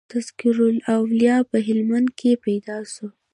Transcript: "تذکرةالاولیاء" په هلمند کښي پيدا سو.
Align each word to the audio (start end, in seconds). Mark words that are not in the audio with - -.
"تذکرةالاولیاء" 0.13 1.47
په 1.51 1.57
هلمند 1.67 2.07
کښي 2.17 2.33
پيدا 2.45 2.77
سو. 2.93 3.05